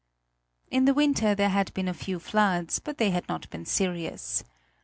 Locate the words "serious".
3.67-4.43